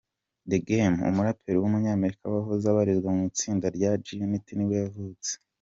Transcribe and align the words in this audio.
The 0.49 0.59
Game, 0.69 0.95
umuraperi 1.09 1.57
w’umunyamerika 1.59 2.23
wahoze 2.33 2.65
abarizwa 2.69 3.09
mu 3.15 3.21
itsinda 3.31 3.65
rya 3.75 3.91
G-Unit 4.03 4.45
nibwo 4.53 4.75
yavutse. 4.83 5.31